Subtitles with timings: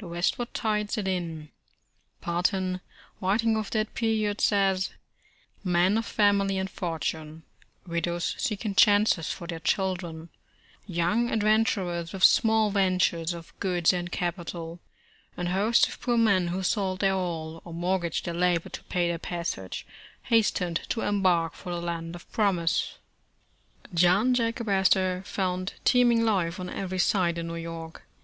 [0.00, 1.48] The westward tide set in.
[2.20, 2.80] Parton,
[3.20, 4.90] writing of that period, says:''
[5.78, 7.44] Men of family and fortune;
[7.86, 10.30] widows seeking chances for their children;
[10.88, 14.80] young adventurers with small 'ventures' of goods and capital;
[15.36, 19.06] and hosts of poor men who sold their all, or mortgaged their labor to pay
[19.06, 19.86] their passage,
[20.24, 22.98] hastened to embark for the land of promise."
[23.94, 28.02] John Jacob Astor found teeming life on every side in New York.